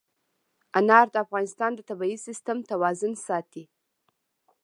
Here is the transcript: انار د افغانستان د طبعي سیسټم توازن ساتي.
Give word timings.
انار 0.79 1.07
د 1.13 1.15
افغانستان 1.25 1.71
د 1.75 1.79
طبعي 1.89 2.15
سیسټم 2.27 2.57
توازن 2.71 3.13
ساتي. 3.27 3.63